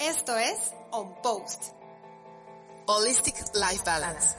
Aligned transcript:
Esto 0.00 0.36
es 0.38 0.56
On 0.92 1.12
Post. 1.22 1.72
Holistic 2.86 3.34
Life 3.52 3.82
Balance. 3.84 4.36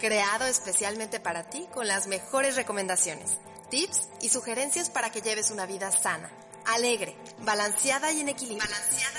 Creado 0.00 0.44
especialmente 0.44 1.20
para 1.20 1.48
ti 1.48 1.68
con 1.72 1.86
las 1.86 2.08
mejores 2.08 2.56
recomendaciones, 2.56 3.38
tips 3.70 4.08
y 4.20 4.28
sugerencias 4.30 4.90
para 4.90 5.12
que 5.12 5.22
lleves 5.22 5.52
una 5.52 5.66
vida 5.66 5.92
sana, 5.92 6.32
alegre, 6.66 7.16
balanceada 7.44 8.10
y 8.10 8.20
en 8.20 8.30
equilibrio. 8.30 8.68
Balanceada 8.68 8.96
y 8.96 8.96
en 8.96 8.96
equilibrio. 8.98 9.17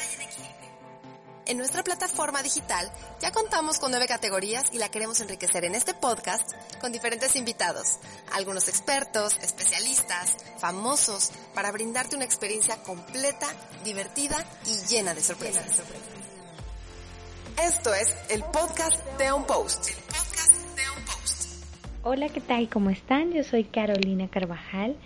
En 1.50 1.58
nuestra 1.58 1.84
plataforma 1.84 2.44
digital 2.44 2.88
ya 3.20 3.32
contamos 3.32 3.80
con 3.80 3.90
nueve 3.90 4.06
categorías 4.06 4.66
y 4.72 4.78
la 4.78 4.90
queremos 4.90 5.20
enriquecer 5.20 5.66
en 5.66 5.74
este 5.74 5.96
podcast 5.96 6.48
con 6.80 6.92
diferentes 6.92 7.36
invitados, 7.36 7.98
algunos 8.32 8.68
expertos, 8.68 9.36
especialistas, 9.40 10.38
famosos, 10.60 11.32
para 11.56 11.72
brindarte 11.72 12.16
una 12.16 12.26
experiencia 12.26 12.76
completa, 12.84 13.48
divertida 13.84 14.46
y 14.68 14.94
llena 14.94 15.16
de 15.16 15.22
sorpresas. 15.22 15.82
Esto 17.60 17.96
es 17.96 18.16
el 18.30 18.44
podcast 18.44 19.04
de 19.18 19.32
Post. 19.48 19.90
El 19.90 20.04
podcast 20.04 20.52
de 20.76 20.90
On 20.96 21.06
Post. 21.06 21.66
Hola, 22.04 22.30
¿qué 22.30 22.42
tal? 22.42 22.70
¿Cómo 22.70 22.92
están? 22.92 23.32
Yo 23.32 23.44
soy 23.44 23.64
Carolina 23.64 24.30
Carvajal 24.30 24.98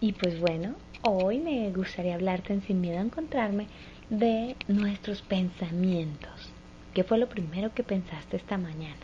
y 0.00 0.12
pues 0.12 0.38
bueno, 0.38 0.74
hoy 1.00 1.38
me 1.38 1.72
gustaría 1.72 2.14
hablarte 2.14 2.52
en 2.52 2.60
Sin 2.66 2.82
Miedo 2.82 2.98
a 2.98 3.00
Encontrarme 3.00 3.68
de 4.10 4.56
nuestros 4.68 5.20
pensamientos. 5.20 6.50
¿Qué 6.94 7.04
fue 7.04 7.18
lo 7.18 7.28
primero 7.28 7.74
que 7.74 7.82
pensaste 7.82 8.38
esta 8.38 8.56
mañana? 8.56 8.96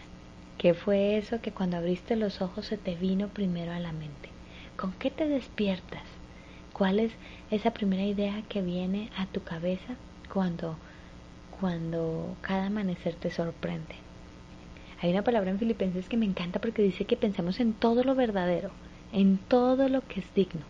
¿Qué 0.57 0.73
fue 0.73 1.19
eso 1.19 1.43
que 1.43 1.53
cuando 1.53 1.77
abriste 1.77 2.17
los 2.17 2.41
ojos 2.41 2.67
se 2.67 2.79
te 2.79 2.95
vino 2.95 3.29
primero 3.29 3.73
a 3.73 3.81
la 3.81 3.93
mente? 3.93 4.31
¿Con 4.79 4.93
qué 4.93 5.11
te 5.11 5.29
despiertas? 5.29 6.05
¿Cuál 6.73 7.01
es 7.01 7.13
esa 7.51 7.73
primera 7.73 8.03
idea 8.03 8.43
que 8.49 8.63
viene 8.63 9.11
a 9.19 9.27
tu 9.27 9.43
cabeza 9.43 9.95
cuando, 10.33 10.79
cuando 11.61 12.35
cada 12.41 12.67
amanecer 12.67 13.15
te 13.15 13.31
sorprende? 13.31 13.97
Hay 15.03 15.11
una 15.11 15.23
palabra 15.23 15.51
en 15.51 15.59
Filipenses 15.59 16.09
que 16.09 16.17
me 16.17 16.25
encanta 16.25 16.61
porque 16.61 16.81
dice 16.81 17.05
que 17.05 17.19
pensamos 17.19 17.61
en 17.61 17.75
todo 17.75 18.05
lo 18.05 18.15
verdadero, 18.15 18.71
en 19.13 19.37
todo 19.37 19.91
lo 19.91 20.01
que 20.01 20.21
es 20.21 20.35
digno, 20.35 20.63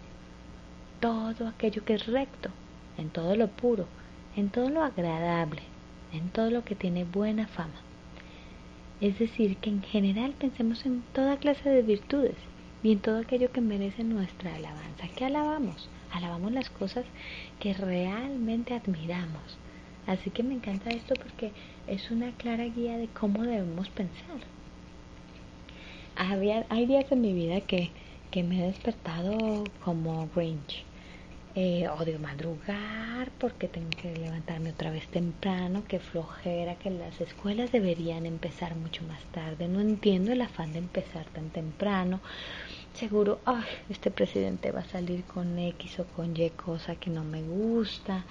todo 0.98 1.46
aquello 1.46 1.84
que 1.84 1.94
es 1.94 2.06
recto, 2.08 2.50
en 2.98 3.10
todo 3.10 3.36
lo 3.36 3.46
puro, 3.46 3.86
en 4.36 4.50
todo 4.50 4.68
lo 4.68 4.82
agradable, 4.82 5.62
en 6.12 6.28
todo 6.30 6.50
lo 6.50 6.64
que 6.64 6.74
tiene 6.74 7.04
buena 7.04 7.46
fama. 7.46 7.80
Es 9.00 9.18
decir, 9.18 9.56
que 9.58 9.70
en 9.70 9.82
general 9.82 10.32
pensemos 10.32 10.86
en 10.86 11.02
toda 11.12 11.38
clase 11.38 11.68
de 11.68 11.82
virtudes 11.82 12.36
y 12.82 12.92
en 12.92 13.00
todo 13.00 13.18
aquello 13.18 13.52
que 13.52 13.60
merece 13.60 14.04
nuestra 14.04 14.54
alabanza. 14.54 15.08
¿Qué 15.16 15.24
alabamos? 15.24 15.88
Alabamos 16.12 16.52
las 16.52 16.70
cosas 16.70 17.04
que 17.60 17.74
realmente 17.74 18.74
admiramos. 18.74 19.58
Así 20.06 20.30
que 20.30 20.42
me 20.42 20.54
encanta 20.54 20.90
esto 20.90 21.14
porque 21.14 21.52
es 21.86 22.10
una 22.10 22.30
clara 22.32 22.64
guía 22.64 22.98
de 22.98 23.08
cómo 23.08 23.42
debemos 23.42 23.88
pensar. 23.90 24.40
Había, 26.16 26.66
hay 26.68 26.86
días 26.86 27.10
en 27.10 27.20
mi 27.20 27.32
vida 27.32 27.60
que, 27.62 27.90
que 28.30 28.42
me 28.42 28.62
he 28.62 28.66
despertado 28.66 29.64
como 29.84 30.28
Grinch 30.34 30.84
eh, 31.56 31.88
odio 31.88 32.18
madrugar 32.18 33.30
porque 33.38 33.68
tengo 33.68 33.90
que 33.90 34.12
levantarme 34.16 34.70
otra 34.70 34.90
vez 34.90 35.06
temprano, 35.06 35.84
que 35.86 36.00
flojera, 36.00 36.74
que 36.74 36.90
las 36.90 37.20
escuelas 37.20 37.70
deberían 37.70 38.26
empezar 38.26 38.74
mucho 38.74 39.04
más 39.04 39.22
tarde. 39.26 39.68
No 39.68 39.80
entiendo 39.80 40.32
el 40.32 40.42
afán 40.42 40.72
de 40.72 40.80
empezar 40.80 41.26
tan 41.26 41.50
temprano. 41.50 42.20
Seguro, 42.94 43.38
ay, 43.44 43.64
este 43.88 44.10
presidente 44.10 44.72
va 44.72 44.80
a 44.80 44.88
salir 44.88 45.22
con 45.24 45.56
X 45.56 46.00
o 46.00 46.04
con 46.06 46.36
Y 46.36 46.50
cosa 46.50 46.96
que 46.96 47.10
no 47.10 47.22
me 47.22 47.42
gusta. 47.42 48.24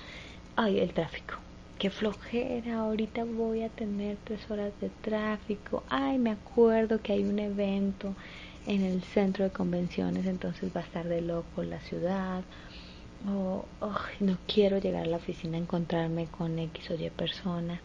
Ay, 0.57 0.79
el 0.79 0.93
tráfico. 0.93 1.35
Qué 1.79 1.89
flojera, 1.89 2.79
ahorita 2.79 3.23
voy 3.23 3.63
a 3.63 3.69
tener 3.69 4.17
tres 4.25 4.49
horas 4.51 4.73
de 4.81 4.89
tráfico. 5.01 5.83
Ay, 5.89 6.17
me 6.17 6.31
acuerdo 6.31 7.01
que 7.01 7.13
hay 7.13 7.23
un 7.23 7.39
evento 7.39 8.15
en 8.67 8.83
el 8.83 9.01
centro 9.01 9.45
de 9.45 9.51
convenciones, 9.51 10.25
entonces 10.25 10.75
va 10.75 10.81
a 10.81 10.83
estar 10.83 11.07
de 11.07 11.21
loco 11.21 11.63
la 11.63 11.79
ciudad 11.81 12.43
o 13.27 13.65
no 14.19 14.37
quiero 14.47 14.79
llegar 14.79 15.03
a 15.03 15.09
la 15.09 15.17
oficina 15.17 15.57
a 15.57 15.61
encontrarme 15.61 16.27
con 16.27 16.59
X 16.59 16.91
o 16.91 16.95
Y 16.95 17.09
persona. 17.09 17.81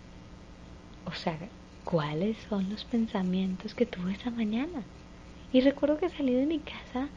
O 1.04 1.12
sea, 1.12 1.38
¿cuáles 1.84 2.36
son 2.48 2.68
los 2.70 2.84
pensamientos 2.84 3.74
que 3.74 3.86
tuve 3.86 4.12
esa 4.12 4.30
mañana? 4.30 4.82
Y 5.52 5.60
recuerdo 5.60 5.98
que 5.98 6.10
salí 6.10 6.34
de 6.34 6.46
mi 6.46 6.58
casa 6.58 7.08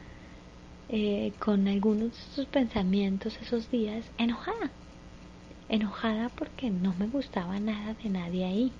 eh, 0.88 1.32
con 1.38 1.68
algunos 1.68 2.10
de 2.12 2.32
esos 2.32 2.46
pensamientos 2.46 3.38
esos 3.40 3.70
días 3.70 4.10
enojada. 4.18 4.70
Enojada 5.68 6.28
porque 6.30 6.70
no 6.70 6.94
me 6.98 7.06
gustaba 7.06 7.58
nada 7.58 7.94
de 7.94 8.08
nadie 8.08 8.44
ahí. 8.44 8.72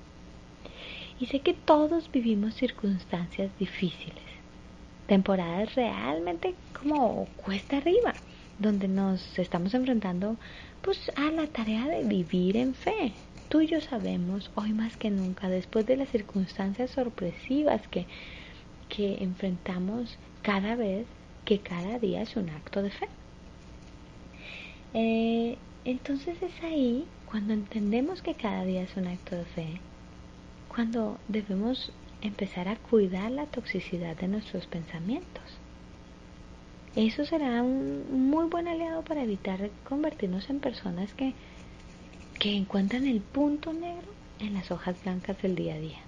Y 1.18 1.26
sé 1.26 1.40
que 1.40 1.54
todos 1.54 2.10
vivimos 2.10 2.54
circunstancias 2.54 3.50
difíciles, 3.58 4.24
temporadas 5.06 5.74
realmente 5.74 6.54
como 6.72 7.26
cuesta 7.44 7.78
arriba 7.78 8.14
donde 8.62 8.88
nos 8.88 9.38
estamos 9.38 9.74
enfrentando 9.74 10.36
pues 10.80 11.12
a 11.16 11.30
la 11.30 11.46
tarea 11.46 11.86
de 11.86 12.04
vivir 12.04 12.56
en 12.56 12.74
fe. 12.74 13.12
Tú 13.48 13.60
y 13.60 13.66
yo 13.66 13.80
sabemos 13.80 14.50
hoy 14.54 14.72
más 14.72 14.96
que 14.96 15.10
nunca, 15.10 15.48
después 15.48 15.84
de 15.86 15.96
las 15.96 16.08
circunstancias 16.08 16.90
sorpresivas 16.90 17.86
que, 17.88 18.06
que 18.88 19.22
enfrentamos 19.22 20.16
cada 20.40 20.74
vez, 20.74 21.06
que 21.44 21.58
cada 21.58 21.98
día 21.98 22.22
es 22.22 22.34
un 22.36 22.48
acto 22.48 22.82
de 22.82 22.90
fe. 22.90 23.08
Eh, 24.94 25.58
entonces 25.84 26.40
es 26.42 26.62
ahí 26.62 27.04
cuando 27.26 27.54
entendemos 27.54 28.22
que 28.22 28.34
cada 28.34 28.64
día 28.64 28.82
es 28.82 28.96
un 28.96 29.06
acto 29.06 29.36
de 29.36 29.44
fe, 29.44 29.80
cuando 30.68 31.18
debemos 31.28 31.92
empezar 32.22 32.68
a 32.68 32.76
cuidar 32.76 33.30
la 33.30 33.46
toxicidad 33.46 34.16
de 34.16 34.28
nuestros 34.28 34.66
pensamientos. 34.66 35.42
Eso 36.94 37.24
será 37.24 37.62
un 37.62 38.28
muy 38.28 38.48
buen 38.50 38.68
aliado 38.68 39.02
para 39.02 39.22
evitar 39.22 39.70
convertirnos 39.88 40.50
en 40.50 40.60
personas 40.60 41.14
que, 41.14 41.32
que 42.38 42.54
encuentran 42.54 43.06
el 43.06 43.22
punto 43.22 43.72
negro 43.72 44.08
en 44.38 44.52
las 44.52 44.70
hojas 44.70 45.02
blancas 45.02 45.40
del 45.40 45.54
día 45.54 45.74
a 45.74 45.78
día. 45.78 46.00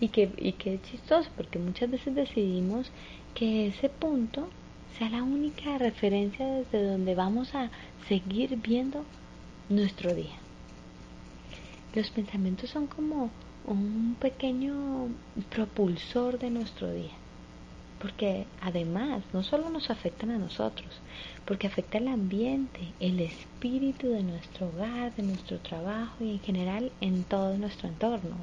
Y 0.00 0.08
que, 0.08 0.32
y 0.38 0.52
que 0.52 0.74
es 0.74 0.82
chistoso, 0.82 1.28
porque 1.36 1.58
muchas 1.58 1.90
veces 1.90 2.14
decidimos 2.14 2.90
que 3.34 3.66
ese 3.66 3.90
punto 3.90 4.48
sea 4.96 5.10
la 5.10 5.22
única 5.22 5.76
referencia 5.76 6.46
desde 6.46 6.82
donde 6.82 7.14
vamos 7.14 7.54
a 7.54 7.70
seguir 8.08 8.56
viendo 8.56 9.04
nuestro 9.68 10.14
día. 10.14 10.36
Los 11.94 12.10
pensamientos 12.10 12.70
son 12.70 12.86
como 12.86 13.28
un 13.66 14.16
pequeño 14.18 15.08
propulsor 15.50 16.38
de 16.38 16.48
nuestro 16.48 16.90
día 16.90 17.12
porque 18.00 18.46
además 18.60 19.22
no 19.32 19.42
solo 19.42 19.70
nos 19.70 19.90
afectan 19.90 20.30
a 20.30 20.38
nosotros, 20.38 20.88
porque 21.44 21.66
afecta 21.66 21.98
al 21.98 22.08
ambiente, 22.08 22.80
el 23.00 23.20
espíritu 23.20 24.08
de 24.08 24.22
nuestro 24.22 24.68
hogar, 24.68 25.14
de 25.14 25.22
nuestro 25.22 25.58
trabajo 25.58 26.22
y 26.22 26.32
en 26.32 26.40
general 26.40 26.92
en 27.00 27.24
todo 27.24 27.56
nuestro 27.56 27.88
entorno. 27.88 28.36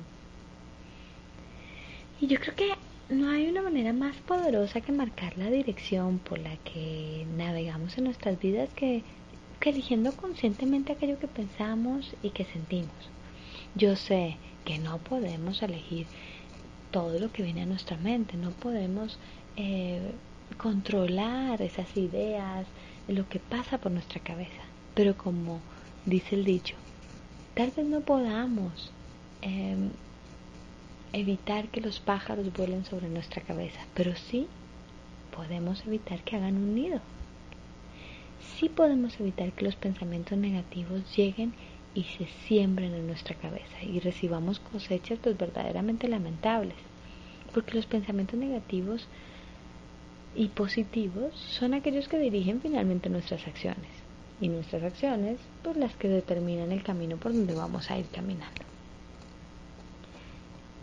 Y 2.20 2.28
yo 2.28 2.40
creo 2.40 2.56
que 2.56 2.74
no 3.14 3.30
hay 3.30 3.48
una 3.48 3.62
manera 3.62 3.94
más 3.94 4.16
poderosa 4.18 4.82
que 4.82 4.92
marcar 4.92 5.38
la 5.38 5.50
dirección 5.50 6.20
por 6.20 6.40
la 6.40 6.56
que 6.58 7.28
navegamos 7.38 7.98
en 7.98 8.06
nuestras 8.06 8.40
vidas 8.40 8.70
que, 8.76 9.04
que 9.60 9.70
eligiendo 9.70 10.14
conscientemente 10.14 10.94
aquello 10.94 11.20
que 11.20 11.28
pensamos 11.28 12.16
y 12.24 12.30
que 12.30 12.46
sentimos. 12.46 12.90
Yo 13.76 13.96
sé 13.96 14.38
que 14.66 14.78
no 14.78 15.00
podemos 15.00 15.62
elegir 15.62 16.08
todo 16.92 17.20
lo 17.20 17.32
que 17.32 17.44
viene 17.44 17.64
a 17.64 17.66
nuestra 17.66 17.98
mente, 17.98 18.38
no 18.38 18.52
podemos 18.52 19.18
eh, 19.58 20.12
controlar 20.58 21.62
esas 21.62 21.96
ideas, 21.98 22.66
lo 23.08 23.28
que 23.28 23.40
pasa 23.40 23.78
por 23.78 23.92
nuestra 23.92 24.20
cabeza. 24.22 24.62
Pero 24.96 25.18
como 25.18 25.60
dice 26.06 26.36
el 26.36 26.46
dicho, 26.46 26.76
tal 27.54 27.72
vez 27.72 27.86
no 27.86 28.02
podamos 28.02 28.92
em, 29.42 29.90
evitar 31.12 31.68
que 31.68 31.82
los 31.82 32.00
pájaros 32.00 32.54
vuelen 32.54 32.86
sobre 32.86 33.10
nuestra 33.10 33.42
cabeza, 33.42 33.80
pero 33.94 34.16
sí 34.16 34.48
podemos 35.36 35.86
evitar 35.86 36.22
que 36.22 36.36
hagan 36.36 36.56
un 36.56 36.76
nido. 36.76 37.00
Sí 38.58 38.70
podemos 38.70 39.20
evitar 39.20 39.52
que 39.52 39.66
los 39.66 39.76
pensamientos 39.76 40.38
negativos 40.38 41.16
lleguen 41.16 41.54
y 41.96 42.04
se 42.04 42.28
siembren 42.48 42.94
en 42.94 43.08
nuestra 43.08 43.36
cabeza 43.36 43.84
y 43.84 44.00
recibamos 44.00 44.60
cosechas 44.60 45.20
pues 45.22 45.38
verdaderamente 45.38 46.08
lamentables. 46.08 46.76
Porque 47.54 47.76
los 47.76 47.86
pensamientos 47.86 48.40
negativos 48.40 49.08
y 50.36 50.48
positivos 50.50 51.36
son 51.36 51.74
aquellos 51.74 52.08
que 52.08 52.20
dirigen 52.20 52.62
finalmente 52.62 53.10
nuestras 53.10 53.48
acciones 53.48 53.92
y 54.42 54.48
nuestras 54.48 54.84
acciones 54.84 55.40
pues 55.62 55.78
las 55.78 55.96
que 55.96 56.08
determinan 56.08 56.72
el 56.72 56.84
camino 56.84 57.18
por 57.18 57.34
donde 57.34 57.54
vamos 57.54 57.90
a 57.92 57.98
ir 57.98 58.08
caminando. 58.08 58.62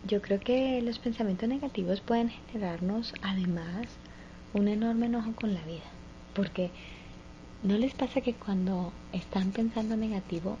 Yo 0.07 0.21
creo 0.21 0.39
que 0.39 0.81
los 0.81 0.99
pensamientos 0.99 1.47
negativos 1.47 2.01
pueden 2.01 2.29
generarnos 2.29 3.13
además 3.21 3.87
un 4.53 4.67
enorme 4.67 5.05
enojo 5.05 5.33
con 5.33 5.53
la 5.53 5.61
vida, 5.61 5.83
porque 6.33 6.71
¿no 7.63 7.77
les 7.77 7.93
pasa 7.93 8.21
que 8.21 8.33
cuando 8.33 8.91
están 9.13 9.51
pensando 9.51 9.95
negativo 9.95 10.57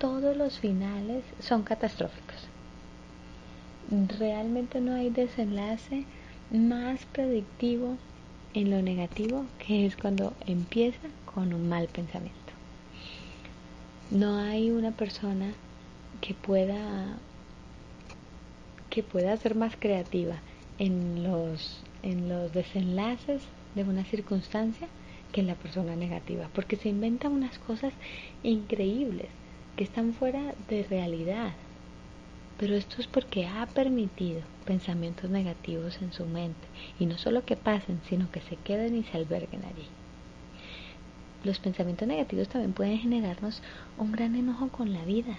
todos 0.00 0.34
los 0.34 0.58
finales 0.58 1.22
son 1.40 1.62
catastróficos. 1.62 2.48
Realmente 4.18 4.80
no 4.80 4.94
hay 4.94 5.10
desenlace 5.10 6.06
más 6.50 7.04
predictivo 7.12 7.98
en 8.54 8.70
lo 8.70 8.82
negativo 8.82 9.44
que 9.58 9.86
es 9.86 9.96
cuando 9.96 10.34
empieza 10.46 11.08
con 11.34 11.52
un 11.54 11.68
mal 11.68 11.88
pensamiento. 11.88 12.38
No 14.10 14.38
hay 14.38 14.70
una 14.70 14.90
persona 14.90 15.52
que 16.20 16.34
pueda 16.34 17.18
que 18.90 19.02
pueda 19.04 19.36
ser 19.36 19.54
más 19.54 19.76
creativa 19.76 20.36
en 20.78 21.22
los 21.22 21.82
en 22.02 22.28
los 22.28 22.52
desenlaces 22.52 23.42
de 23.74 23.84
una 23.84 24.04
circunstancia 24.04 24.88
que 25.32 25.42
la 25.42 25.54
persona 25.54 25.94
negativa, 25.94 26.48
porque 26.54 26.76
se 26.76 26.88
inventan 26.88 27.32
unas 27.32 27.58
cosas 27.58 27.92
increíbles 28.42 29.28
que 29.76 29.84
están 29.84 30.12
fuera 30.12 30.54
de 30.68 30.82
realidad. 30.82 31.52
Pero 32.60 32.74
esto 32.74 33.00
es 33.00 33.06
porque 33.06 33.46
ha 33.46 33.64
permitido 33.64 34.42
pensamientos 34.66 35.30
negativos 35.30 35.96
en 36.02 36.12
su 36.12 36.26
mente, 36.26 36.68
y 36.98 37.06
no 37.06 37.16
solo 37.16 37.42
que 37.46 37.56
pasen, 37.56 38.02
sino 38.06 38.30
que 38.30 38.42
se 38.42 38.56
queden 38.56 38.94
y 38.94 39.02
se 39.02 39.16
alberguen 39.16 39.64
allí. 39.64 39.86
Los 41.42 41.58
pensamientos 41.58 42.06
negativos 42.06 42.50
también 42.50 42.74
pueden 42.74 42.98
generarnos 42.98 43.62
un 43.96 44.12
gran 44.12 44.36
enojo 44.36 44.68
con 44.68 44.92
la 44.92 45.02
vida. 45.06 45.38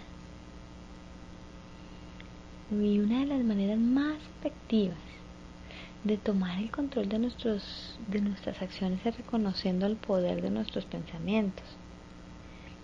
Y 2.71 2.97
una 2.97 3.19
de 3.19 3.27
las 3.27 3.44
maneras 3.44 3.77
más 3.77 4.18
efectivas 4.39 4.97
de 6.03 6.18
tomar 6.18 6.57
el 6.57 6.71
control 6.71 7.07
de, 7.07 7.19
nuestros, 7.19 8.00
de 8.07 8.21
nuestras 8.21 8.59
acciones 8.63 9.06
es 9.06 9.15
reconociendo 9.15 9.85
el 9.85 9.95
poder 9.95 10.41
de 10.41 10.50
nuestros 10.50 10.85
pensamientos. 10.85 11.65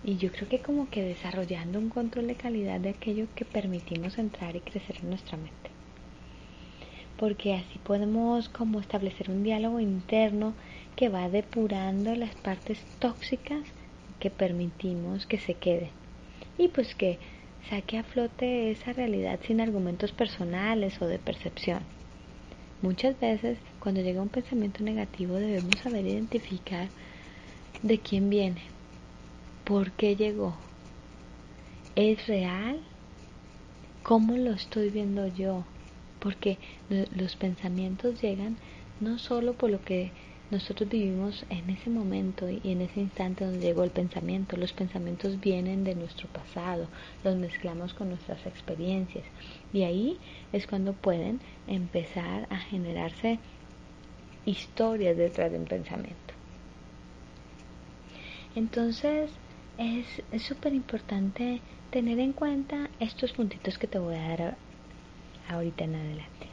Y 0.04 0.16
yo 0.16 0.30
creo 0.32 0.48
que 0.48 0.60
como 0.60 0.88
que 0.90 1.02
desarrollando 1.02 1.78
un 1.78 1.90
control 1.90 2.28
de 2.28 2.36
calidad 2.36 2.80
de 2.80 2.90
aquello 2.90 3.26
que 3.34 3.44
permitimos 3.44 4.18
entrar 4.18 4.56
y 4.56 4.60
crecer 4.60 4.96
en 5.02 5.10
nuestra 5.10 5.36
mente. 5.36 5.70
Porque 7.18 7.54
así 7.54 7.78
podemos 7.78 8.48
como 8.48 8.80
establecer 8.80 9.30
un 9.30 9.42
diálogo 9.42 9.80
interno 9.80 10.54
que 10.96 11.08
va 11.08 11.28
depurando 11.28 12.14
las 12.14 12.34
partes 12.36 12.78
tóxicas 13.00 13.62
que 14.20 14.30
permitimos 14.30 15.26
que 15.26 15.38
se 15.38 15.54
queden. 15.54 15.90
Y 16.56 16.68
pues 16.68 16.94
que 16.94 17.18
saque 17.68 17.98
a 17.98 18.04
flote 18.04 18.70
esa 18.70 18.92
realidad 18.92 19.40
sin 19.46 19.60
argumentos 19.60 20.12
personales 20.12 21.00
o 21.02 21.06
de 21.06 21.18
percepción 21.18 21.82
Muchas 22.80 23.18
veces 23.18 23.58
cuando 23.80 24.02
llega 24.02 24.22
un 24.22 24.28
pensamiento 24.28 24.84
negativo 24.84 25.34
debemos 25.34 25.80
saber 25.80 26.06
identificar 26.06 26.88
de 27.82 27.98
quién 27.98 28.30
viene, 28.30 28.62
por 29.68 29.92
qué 29.92 30.16
llegó, 30.16 30.54
es 31.94 32.26
real, 32.26 32.80
cómo 34.02 34.34
lo 34.38 34.52
estoy 34.52 34.88
viendo 34.88 35.26
yo, 35.26 35.62
porque 36.20 36.56
los 37.14 37.36
pensamientos 37.36 38.22
llegan 38.22 38.56
no 38.98 39.18
solo 39.18 39.52
por 39.52 39.68
lo 39.68 39.84
que 39.84 40.10
nosotros 40.50 40.88
vivimos 40.88 41.44
en 41.50 41.68
ese 41.68 41.90
momento 41.90 42.48
y 42.48 42.62
en 42.64 42.80
ese 42.80 43.00
instante 43.00 43.44
donde 43.44 43.60
llegó 43.60 43.84
el 43.84 43.90
pensamiento. 43.90 44.56
Los 44.56 44.72
pensamientos 44.72 45.38
vienen 45.38 45.84
de 45.84 45.94
nuestro 45.94 46.28
pasado, 46.28 46.88
los 47.22 47.36
mezclamos 47.36 47.92
con 47.92 48.08
nuestras 48.08 48.46
experiencias 48.46 49.24
y 49.74 49.82
ahí 49.82 50.16
es 50.54 50.66
cuando 50.66 50.94
pueden 50.94 51.40
empezar 51.66 52.46
a 52.48 52.56
generarse 52.56 53.38
historias 54.46 55.18
detrás 55.18 55.52
de 55.52 55.58
un 55.58 55.66
pensamiento. 55.66 56.32
Entonces 58.56 59.30
es 59.78 60.42
súper 60.42 60.74
importante 60.74 61.60
tener 61.90 62.18
en 62.18 62.32
cuenta 62.32 62.90
estos 63.00 63.32
puntitos 63.32 63.78
que 63.78 63.86
te 63.86 63.98
voy 63.98 64.16
a 64.16 64.28
dar 64.28 64.56
ahorita 65.48 65.84
en 65.84 65.94
adelante. 65.94 66.48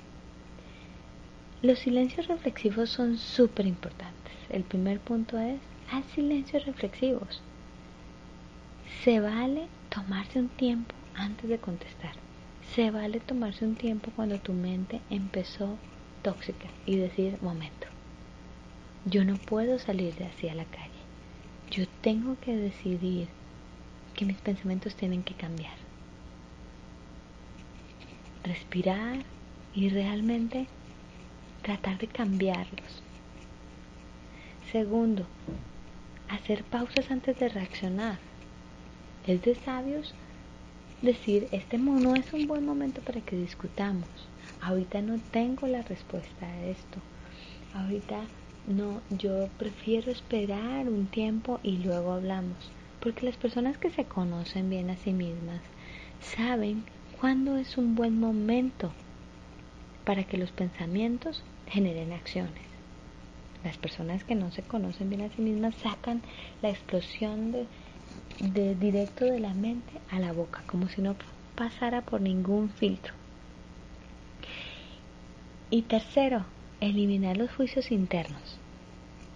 Los 1.61 1.79
silencios 1.79 2.27
reflexivos 2.27 2.89
son 2.89 3.17
súper 3.17 3.65
importantes. 3.65 4.33
El 4.49 4.63
primer 4.63 4.99
punto 4.99 5.39
es, 5.39 5.59
haz 5.91 6.05
silencios 6.13 6.65
reflexivos. 6.65 7.41
Se 9.03 9.19
vale 9.19 9.67
tomarse 9.89 10.39
un 10.39 10.49
tiempo 10.49 10.93
antes 11.15 11.49
de 11.49 11.57
contestar. 11.57 12.13
Se 12.75 12.91
vale 12.91 13.19
tomarse 13.19 13.65
un 13.65 13.75
tiempo 13.75 14.11
cuando 14.15 14.39
tu 14.39 14.53
mente 14.53 15.01
empezó 15.09 15.77
tóxica 16.21 16.67
y 16.85 16.97
decir, 16.97 17.37
momento, 17.41 17.87
yo 19.05 19.25
no 19.25 19.35
puedo 19.35 19.79
salir 19.79 20.13
de 20.15 20.25
así 20.25 20.47
a 20.49 20.55
la 20.55 20.65
calle. 20.65 20.94
Yo 21.71 21.85
tengo 22.01 22.37
que 22.39 22.55
decidir 22.55 23.27
que 24.13 24.25
mis 24.25 24.37
pensamientos 24.37 24.95
tienen 24.95 25.23
que 25.23 25.33
cambiar. 25.33 25.75
Respirar 28.43 29.23
y 29.73 29.89
realmente 29.89 30.67
tratar 31.63 31.97
de 31.97 32.07
cambiarlos. 32.07 33.01
Segundo, 34.71 35.25
hacer 36.29 36.63
pausas 36.63 37.09
antes 37.11 37.37
de 37.39 37.49
reaccionar. 37.49 38.19
Es 39.25 39.41
de 39.41 39.55
sabios 39.55 40.13
decir, 41.01 41.47
este 41.51 41.77
no 41.77 42.15
es 42.15 42.31
un 42.33 42.47
buen 42.47 42.65
momento 42.65 43.01
para 43.01 43.21
que 43.21 43.35
discutamos. 43.35 44.07
Ahorita 44.61 45.01
no 45.01 45.19
tengo 45.31 45.67
la 45.67 45.81
respuesta 45.81 46.45
a 46.45 46.65
esto. 46.65 46.99
Ahorita 47.73 48.21
no, 48.67 49.01
yo 49.09 49.47
prefiero 49.59 50.11
esperar 50.11 50.89
un 50.89 51.05
tiempo 51.07 51.59
y 51.63 51.77
luego 51.77 52.13
hablamos. 52.13 52.57
Porque 52.99 53.25
las 53.25 53.37
personas 53.37 53.77
que 53.77 53.91
se 53.91 54.05
conocen 54.05 54.69
bien 54.69 54.89
a 54.89 54.97
sí 54.97 55.13
mismas 55.13 55.61
saben 56.19 56.83
cuándo 57.19 57.57
es 57.57 57.77
un 57.77 57.95
buen 57.95 58.19
momento 58.19 58.91
para 60.05 60.23
que 60.23 60.37
los 60.37 60.51
pensamientos 60.51 61.43
generen 61.67 62.13
acciones. 62.13 62.63
Las 63.63 63.77
personas 63.77 64.23
que 64.23 64.35
no 64.35 64.51
se 64.51 64.63
conocen 64.63 65.09
bien 65.09 65.21
a 65.21 65.29
sí 65.29 65.41
mismas 65.41 65.75
sacan 65.75 66.21
la 66.61 66.69
explosión 66.69 67.51
de, 67.51 67.67
de 68.39 68.75
directo 68.75 69.25
de 69.25 69.39
la 69.39 69.53
mente 69.53 69.93
a 70.09 70.19
la 70.19 70.33
boca, 70.33 70.63
como 70.67 70.89
si 70.89 71.01
no 71.01 71.15
pasara 71.55 72.01
por 72.01 72.21
ningún 72.21 72.69
filtro. 72.69 73.13
Y 75.71 75.83
tercero, 75.83 76.45
eliminar 76.81 77.37
los 77.37 77.51
juicios 77.51 77.91
internos. 77.91 78.57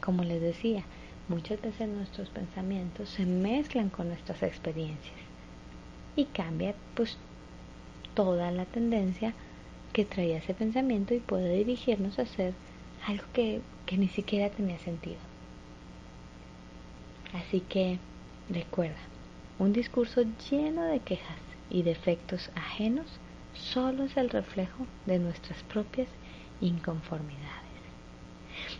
Como 0.01 0.23
les 0.23 0.41
decía, 0.41 0.83
muchas 1.27 1.61
veces 1.61 1.87
nuestros 1.87 2.29
pensamientos 2.29 3.09
se 3.09 3.25
mezclan 3.25 3.89
con 3.89 4.07
nuestras 4.07 4.43
experiencias 4.43 5.15
y 6.15 6.25
cambia 6.25 6.75
pues 6.95 7.17
toda 8.13 8.51
la 8.51 8.65
tendencia 8.65 9.33
que 9.93 10.05
traía 10.05 10.37
ese 10.37 10.53
pensamiento 10.53 11.13
y 11.13 11.19
puede 11.19 11.55
dirigirnos 11.55 12.19
a 12.19 12.23
hacer 12.23 12.53
algo 13.05 13.23
que, 13.33 13.61
que 13.85 13.97
ni 13.97 14.09
siquiera 14.09 14.49
tenía 14.49 14.77
sentido. 14.79 15.17
Así 17.33 17.61
que 17.61 17.99
recuerda, 18.49 18.97
un 19.59 19.73
discurso 19.73 20.23
lleno 20.49 20.83
de 20.83 20.99
quejas 20.99 21.37
y 21.69 21.83
defectos 21.83 22.49
ajenos 22.55 23.05
solo 23.53 24.05
es 24.05 24.17
el 24.17 24.29
reflejo 24.29 24.87
de 25.05 25.19
nuestras 25.19 25.61
propias 25.63 26.07
inconformidades. 26.61 27.49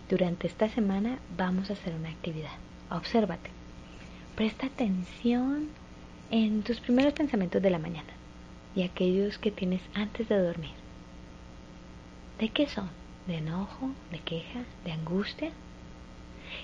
Durante 0.10 0.48
esta 0.48 0.70
semana 0.70 1.20
vamos 1.38 1.70
a 1.70 1.74
hacer 1.74 1.94
una 1.94 2.10
actividad. 2.10 2.56
Obsérvate. 2.90 3.50
Presta 4.36 4.68
atención 4.68 5.70
en 6.32 6.64
tus 6.64 6.80
primeros 6.80 7.14
pensamientos 7.14 7.62
de 7.62 7.70
la 7.70 7.80
mañana 7.80 8.14
y 8.76 8.84
aquellos 8.84 9.38
que 9.38 9.52
tienes 9.52 9.82
antes 9.94 10.30
de 10.30 10.38
dormir. 10.38 10.72
¿De 12.40 12.50
qué 12.50 12.68
son? 12.68 12.90
¿De 13.28 13.38
enojo? 13.38 13.92
¿De 14.12 14.20
queja? 14.20 14.64
¿De 14.86 14.92
angustia? 14.92 15.52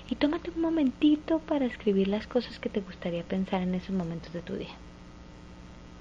Y 0.08 0.16
tómate 0.16 0.50
un 0.50 0.62
momentito 0.62 1.38
para 1.40 1.66
escribir 1.66 2.08
las 2.08 2.26
cosas 2.26 2.58
que 2.58 2.68
te 2.68 2.80
gustaría 2.80 3.22
pensar 3.22 3.62
en 3.62 3.74
esos 3.74 3.94
momentos 3.94 4.32
de 4.32 4.42
tu 4.42 4.54
día. 4.54 4.74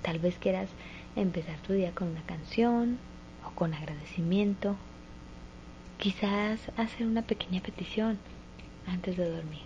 Tal 0.01 0.19
vez 0.19 0.37
quieras 0.37 0.69
empezar 1.15 1.57
tu 1.59 1.73
día 1.73 1.91
con 1.91 2.09
una 2.09 2.21
canción 2.23 2.97
o 3.45 3.51
con 3.51 3.73
agradecimiento. 3.73 4.75
Quizás 5.97 6.59
hacer 6.77 7.07
una 7.07 7.21
pequeña 7.21 7.61
petición 7.61 8.19
antes 8.87 9.17
de 9.17 9.29
dormir. 9.29 9.63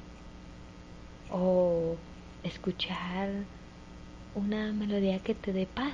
O 1.31 1.95
escuchar 2.43 3.29
una 4.36 4.71
melodía 4.71 5.19
que 5.19 5.36
te 5.36 5.53
dé 5.53 5.65
paz 5.65 5.93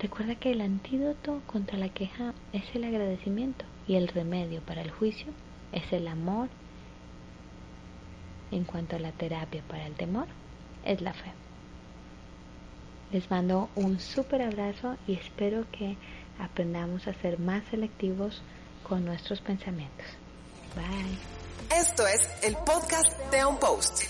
Recuerda 0.00 0.36
que 0.36 0.52
el 0.52 0.60
antídoto 0.60 1.42
contra 1.48 1.76
la 1.76 1.88
queja 1.88 2.32
es 2.52 2.62
el 2.74 2.84
agradecimiento 2.84 3.64
y 3.88 3.96
el 3.96 4.06
remedio 4.06 4.60
para 4.60 4.82
el 4.82 4.92
juicio 4.92 5.32
es 5.72 5.92
el 5.92 6.06
amor. 6.06 6.48
En 8.52 8.62
cuanto 8.62 8.94
a 8.94 9.00
la 9.00 9.10
terapia 9.10 9.62
para 9.66 9.86
el 9.86 9.94
temor, 9.94 10.28
es 10.84 11.00
la 11.00 11.14
fe. 11.14 11.32
Les 13.10 13.28
mando 13.28 13.70
un 13.74 13.98
súper 13.98 14.42
abrazo 14.42 14.96
y 15.08 15.14
espero 15.14 15.66
que 15.72 15.96
aprendamos 16.38 17.06
a 17.06 17.14
ser 17.14 17.38
más 17.38 17.62
selectivos 17.70 18.42
con 18.88 19.04
nuestros 19.04 19.40
pensamientos. 19.40 20.06
Bye. 20.74 21.18
Esto 21.76 22.06
es 22.06 22.28
el 22.42 22.56
podcast 22.56 23.18
de 23.30 23.44
Un 23.44 23.58
Post. 23.58 24.04